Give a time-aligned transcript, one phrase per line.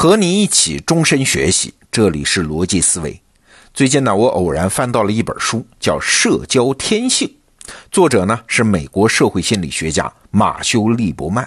[0.00, 3.20] 和你一起终身学习，这里是逻辑思维。
[3.74, 7.28] 最近呢，我偶然翻到了一本书，叫《社交天性》，
[7.92, 11.46] 作者呢是美国社会心理学家马修·利伯曼。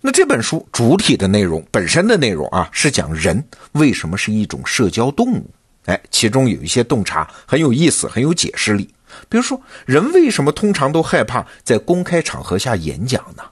[0.00, 5.50] 那这本书主体的内容本身的内容啊，是讲人为什么是一种社交动物。
[5.84, 8.88] 哎，其中有一些洞察很有意思，很有解释力。
[9.28, 13.42] 比如说，人为什么通常都害怕在公开场合下演讲呢？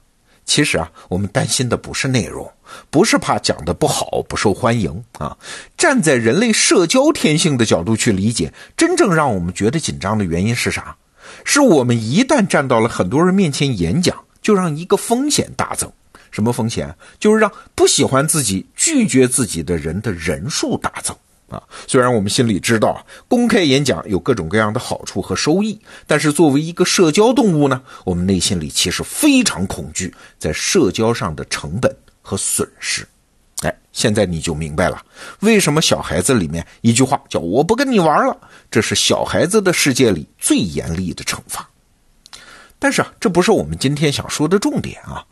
[0.47, 2.49] 其实啊，我们担心的不是内容，
[2.89, 5.37] 不是怕讲的不好不受欢迎啊。
[5.77, 10.95] 站在人类社交天性的角度去理解，真正让我们觉得紧张的原因是啥？
[11.43, 15.91] 是我们一旦站到了很多人面前演讲，就让一个风险大增。
[16.31, 16.95] 什么风险？
[17.19, 21.15] 就是让不喜欢自己、拒绝自己的人的人数大增。
[21.49, 33.07] 啊，虽然我们心里知道公开演讲有各种各样的好处和收益，但是作为一个社交动物呢，我们内心里其实非常恐惧在社交上的成本和损失。
[33.61, 35.01] 哎，现在你就明白了，
[35.39, 38.37] 为什么小孩子里面一句话叫“我不跟你玩了”，
[38.69, 41.67] 这是小孩子的世界里最严厉的惩罚。
[42.77, 45.25] 但是啊，这不是我们今天想说的重点啊。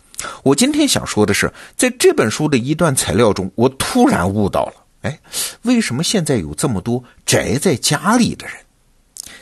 [0.44, 4.84] 我今天想说的是，在这本书的一段材料中，我突然悟到了。
[5.05, 5.19] 哎，
[5.61, 8.55] 为什么现在有这么多宅在家里的人？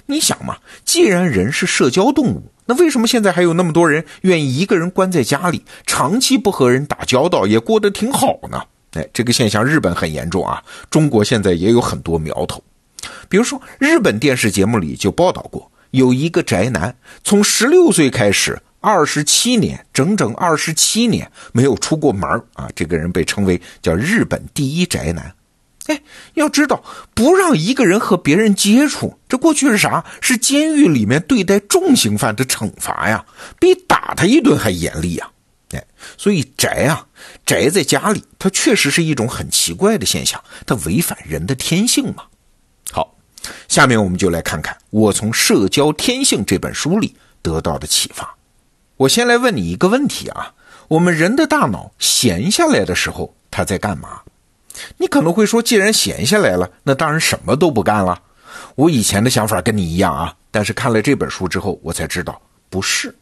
[0.07, 8.61] 你想嘛，既然人是社交动物，那为什么现在还有那么多人愿意一个人关在家里，长期不和人打交道，也过得挺好呢？
[8.91, 12.61] 哎，这个现象日本很严重啊，中国现在也有很多苗头。
[13.29, 22.69] 比如说，日本电视节目里就报道过，有一个宅男从十六岁开始，二十七年，整整二十七年没有出过门啊。
[22.75, 25.33] 这个人被称为叫日本第一宅男。
[25.87, 26.01] 哎，
[26.35, 30.05] 要知道，不让一个人和别人接触，这过去是啥？
[30.21, 33.25] 是监狱里面对待重刑犯的惩罚呀，
[33.59, 35.29] 比打他一顿还严厉呀！
[35.71, 35.83] 哎，
[36.17, 37.05] 所以宅啊，
[37.45, 42.23] 宅在家里，它确实是一种很奇怪的现象，它违反人的天性嘛。
[42.91, 43.17] 好，
[43.67, 48.35] 下面我们就来看看我从《社交天性》这本书里得到的启发。
[48.95, 50.53] 我先来问你一个问题啊：
[50.87, 54.21] 我们人的大脑闲下来的时候，他在干嘛？
[54.97, 58.21] 你可能会说，既然闲下来了，那当然什么都不干了。
[58.75, 63.13] 我以前的想法跟你一样啊，但是看了这本书之后，我才知道不是。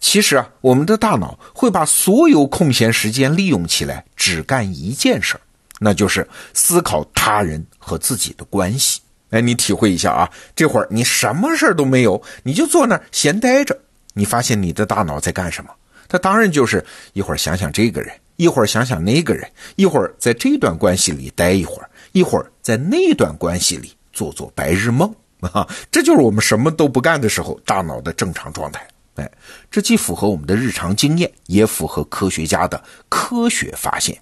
[0.00, 5.40] 其实啊，我们的大脑会把所有空闲时间利用起来，只干一件事儿，
[5.80, 9.00] 那就是思考他人和自己的关系。
[9.30, 13.78] 哎，你体会一下啊，这会儿你什么事儿都没有，你就坐那儿闲待着，
[14.14, 15.70] 你发现你的大脑在干什么？
[16.08, 18.12] 它当然就是一会儿想想这个人。
[18.38, 25.68] 一会儿想想那个人，一会儿在这段关系里待一会儿，一会儿在那段关系里做做白日梦啊！
[25.90, 28.86] 这就是我们什么都不干的时候大脑的正常状态。
[29.16, 29.28] 哎，
[29.68, 34.16] 这既符合我们的日常经验，也符合科学家的科学发现。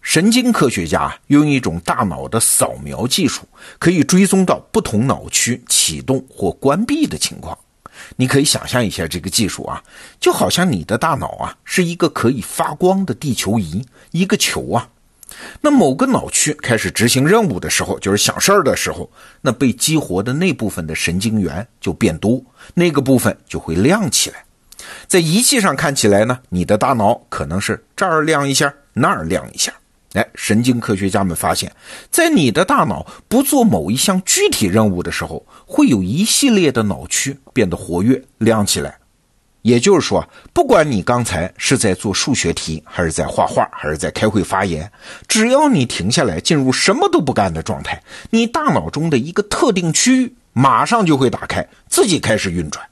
[0.00, 3.42] 神经科学家用一种大脑的扫描技术，
[3.80, 7.58] 可以追踪到不同脑区启动或关闭的情况。
[8.16, 9.82] 你可以想象一下这个技术啊，
[10.18, 14.88] 就好像你的大脑啊是一个可以发光的地球仪，一个球啊。
[15.60, 19.08] 那某个脑区开始执行任务的时候，就是想事儿的时候，
[19.40, 22.42] 那被激活的那部分的神经元就变多，
[22.74, 24.44] 那个部分就会亮起来。
[25.06, 29.72] 在仪器上看起来呢，你的大脑可能是这儿亮一下，那儿亮一下。
[30.14, 31.72] 哎，神经科学家们发现，
[32.10, 38.98] 在你的大脑不做某一项具体任务的时候，会有一系列的脑区变得活跃、亮起来。
[39.62, 44.90] 也就是说，不管你刚才是在做数学题，还是在画画，还是在开会发言，
[45.28, 52.84] 只要你停下来，进入什么都不干的状态，你大脑中的一个特定区域马上就会打开，自己开始运转。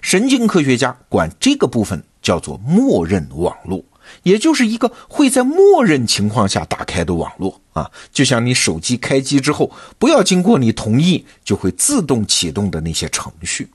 [0.00, 3.84] 神经科学家管这个部分叫做默认网络。
[4.22, 13.68] 也就是一个会在默认情况下打开的网络啊，就像你手机开机之后，不要经过你同意就会自动启动的那些程序。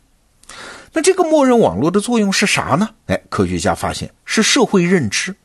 [0.93, 2.89] 那这个默认网络的作用是啥呢？
[3.07, 5.35] 哎，科学家发现是社会认知。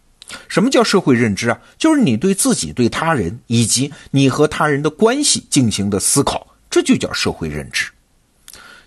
[0.49, 1.58] 什么叫社会认知啊？
[1.76, 7.90] 就是你对自己、对他人以及你和他人的关系进行的思考，这就叫社会认知。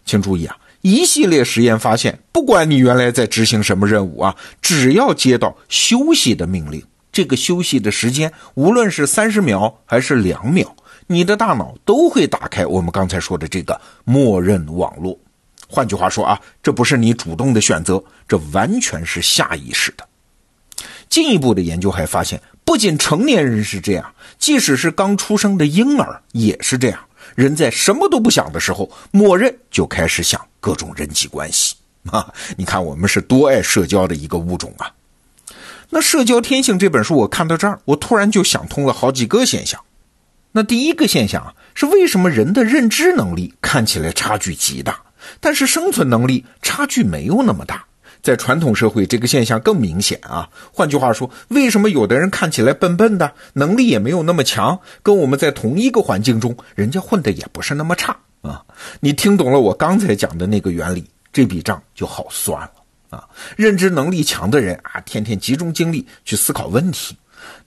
[0.05, 0.57] 请注意啊。
[0.85, 6.79] 一系列实验发现，不管你原来在执行什么任务啊，只要接到休息的命令，
[7.11, 10.75] 这个休息的时间，无论是三十秒还是两秒，
[11.07, 15.17] 你的大脑都会打开我们刚才说的这个默认网络。
[15.67, 20.07] 换句话说啊，这不是你主动的选择，这完全是下意识的。
[21.09, 26.99] 进一步的研究还发现，不仅成年人是这样，即使是刚出生的婴儿也是这样。
[27.33, 31.75] 人在什么都不想的时候，默认就开始想各种人际关系
[32.11, 32.31] 啊！
[32.55, 34.91] 你看，我们是多爱社交的一个物种啊。
[35.89, 39.79] 那《社交天性》这本书我看到这儿，我突然就想通了好几个现象。
[40.51, 44.99] 那第一个现象啊，是为什么人的认知能力看起来差距极大，
[45.39, 47.85] 但是生存能力差距没有那么大？
[48.25, 50.49] 在传统社会，这个现象更明显啊。
[50.73, 58.63] 换句话说，为什么有的人看起来笨笨的，能力也没有那么强，跟我们在同一个环境中，人家混的也不是那么差啊？
[58.99, 62.71] 你听懂了我刚才讲的那个原理，这笔账就好算了
[63.11, 63.23] 啊。
[63.55, 67.13] 认知能力强的人啊，天天集中精力去思考问题；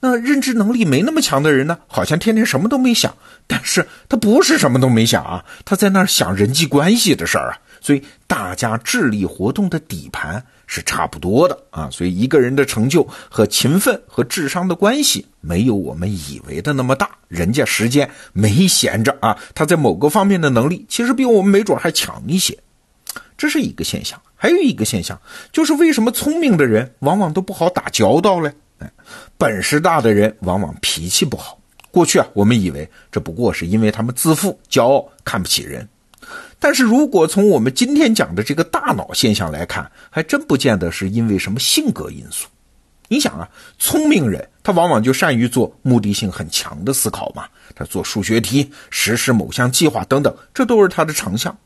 [0.01, 3.15] 那认知能力没那么强的人呢，好像天天什么都没想，
[3.47, 7.59] 但是他不是什么都没想啊，他在那儿想人际关系的事儿啊。
[7.81, 17.11] 所以大家智力活动的底盘是差不多的啊，所以一个人的成就和勤奋和智商的关系没有我们以为的那么大。
[17.29, 22.59] 人家时间没闲着啊，他在某个方面的能力其实比我们没准还强一些，
[23.37, 24.21] 这是一个现象。
[24.35, 25.21] 还有一个现象
[25.53, 28.53] 就是为什么聪明的人往往都不好打交道嘞？
[28.79, 28.91] 哎，
[29.37, 31.59] 本事大的人往往脾气不好。
[31.91, 35.89] 过去啊，我们以为这不过是因为他们自负、骄傲、看不起人。
[36.61, 42.49] 但是如果从我们今天讲的这个大脑现象来看，还真不见得是因为什么性格因素。
[43.11, 47.45] 你想啊，聪明人他往往就善于做目的性很强的思考嘛，
[47.75, 51.57] 他做数学题、实施某项计划等等，这都是他的长项。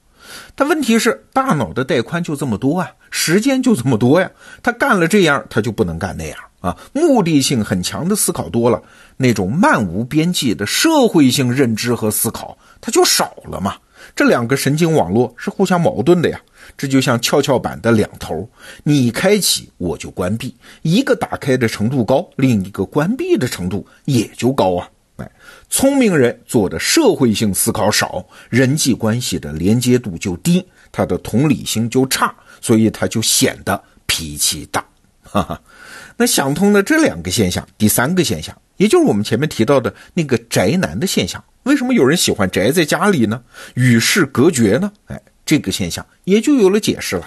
[0.55, 4.31] 但问题是，大脑的带宽就这么多啊，时间就这么多呀，
[4.63, 6.77] 他干了这样，他就不能干那样啊。
[6.93, 8.81] 目的性很强的思考多了，
[9.17, 13.77] 那种漫无边际的社会性认知和思考，他就少了嘛。
[14.15, 16.41] 这两个神经网络是互相矛盾的呀，
[16.77, 18.49] 这就像跷跷板的两头，
[18.83, 24.89] 你开启我就关闭，一个打开的程度高，另一个关闭的程度也就高啊。
[25.17, 25.31] 哎，
[25.69, 34.85] 聪明人做的社会性思考少，人际关系的连接度就低，他的同理心就差，所以他就显得脾气大。
[35.23, 35.61] 哈哈，
[36.17, 41.43] 那想通了这两个现象，第三个现象，也就是我们前面提到的那个宅男的现象。
[41.65, 43.43] 为什么有人喜欢宅在家里呢？
[43.75, 44.93] 与世隔绝呢？
[45.07, 47.27] 哎，这个现象也就有了解释了。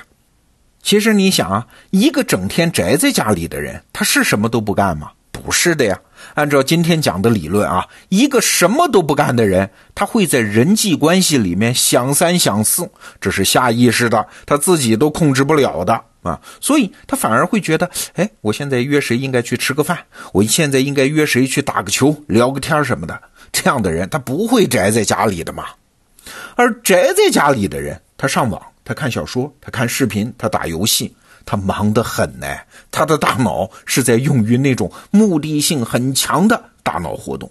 [0.82, 5.12] 其实你想啊，一个整天宅在家里的人，他是什么都不干吗？
[5.32, 6.00] 不是的呀。
[6.34, 12.90] 按照今天讲的理论啊，一个什么都不干的人，他会在人际关系里面想三想四，
[13.22, 16.40] 这是下意识的，他自己都控制不了的啊。
[16.60, 20.00] 所以他反而会觉得，哎，我现在约谁应该去吃个饭？
[20.34, 23.22] 我现在应该约谁去打个球、聊个天什么的？
[23.56, 25.64] 这样的人，他不会宅在家里的嘛？
[26.56, 31.16] 而宅在家里的人，他上网，他看小说，他看视频，他打游戏，
[31.46, 32.48] 他忙得很呢。
[32.92, 37.50] 他的大脑是在用于那种目的性很强的大脑活动。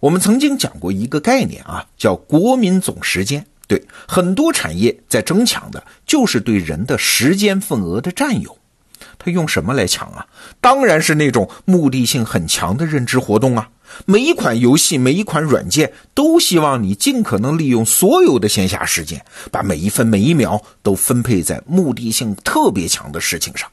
[0.00, 3.46] 我们曾经讲过一个概念啊，叫国民总时间。
[3.66, 8.58] 对，很多产业在争抢的就是对人的时间份额的占有。
[9.18, 10.26] 他用什么来抢啊？
[10.60, 13.70] 当然是那种目的性很强的认知活动啊。
[14.06, 23.68] 每一款游戏，每一款软件，都希望你尽可能利用所有的闲暇时间，把每一分每一秒都分配在目的性特别强的事情上。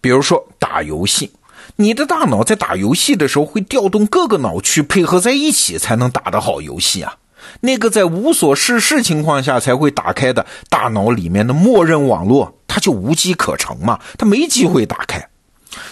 [0.00, 1.30] 比如说打游戏，
[1.76, 7.16] 你的大脑在打游戏的时候会调动各个脑区配合在一起，才能打得好游戏啊。
[7.60, 15.28] 那个在无所事事情况下才会打开的大脑里面的默认网络，它就无机可乘嘛，它没机会打开。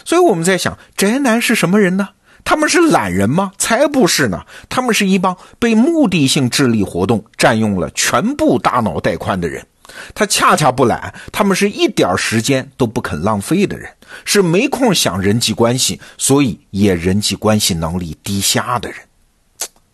[0.04, 2.10] 所以我们在想，宅男是什么人呢？
[2.44, 3.52] 他们是懒人吗？
[3.58, 4.44] 才不是呢！
[4.68, 9.66] 他们是一帮被目的性智力活动占用了全部大脑带宽的人。
[10.14, 13.90] 他恰恰不懒，他们是一点时间都不肯浪费的人，
[14.24, 18.98] 是没空想人际关系，所以也人际关系能力低下的人。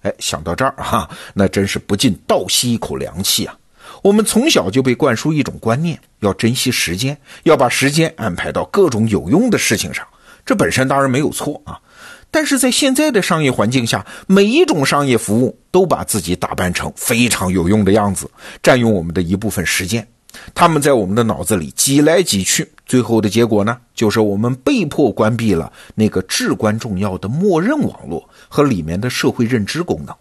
[0.03, 3.57] 哎，想到这儿哈，那真是不禁倒吸一口凉气啊！
[4.03, 10.07] 我们从小就被灌输一种观念，要珍惜时间，要把时间安排到各种有用的事情上。
[10.45, 11.81] 这本身当然没有错啊。
[12.35, 18.29] 但是在现在的商业环境下，每一种商业服务都把自己打扮成非常有用的样子，
[18.61, 20.05] 占用我们的一部分时间。
[20.53, 30.13] 他们在我们的脑子里挤来挤去，最后的结果呢，就是我们被迫关闭了那个至关重要的默认网络和里面的社会认知功能。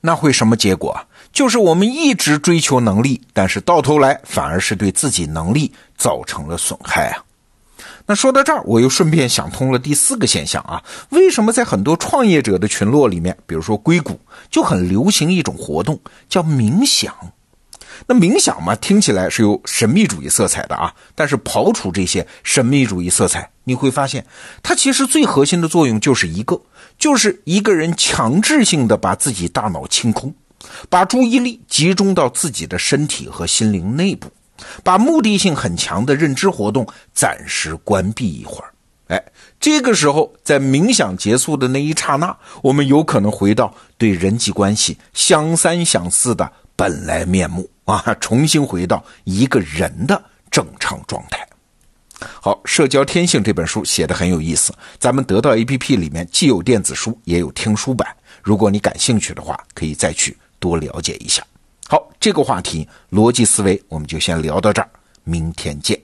[0.00, 0.98] 那会什么结果？
[1.30, 7.22] 就是我们一直追求能力，但是到头来反而是对自己能力造成了损害啊。
[8.10, 14.18] 那说到这儿，我又顺便想通了第四个现象啊，为什么在很多创业者的群落里面，比如说硅谷，
[14.50, 15.96] 就很流行一种活动
[16.28, 17.14] 叫冥想？
[18.08, 24.26] 那冥想嘛，听起来是有神秘主义色彩的啊，但是刨除这些神秘主义色彩，你会发现，
[24.60, 26.60] 它其实最核心的作用就是一个，
[26.98, 30.34] 就是一个人强制性的把自己大脑清空，
[30.88, 34.28] 把注意力集中到自己的身体和心灵内部。
[34.82, 38.72] 把目的性很强的认知活动暂时关闭一会儿，
[39.08, 39.22] 哎，
[39.58, 51.46] 这个时候在冥想结束的那一刹那，我们有可能回到对人际关系相三相四的本来面目啊，重新回到一个人的正常状态。
[52.42, 58.06] 好，《社交天性》这本书写的很有意思，咱们得到 APP 里面既有电子书，也有听书版。
[58.42, 61.42] 如果你感兴趣的话，可以再去多了解一下。
[61.90, 64.88] 好，这个话题逻辑思维我们就先聊到这儿，
[65.24, 66.00] 明天见。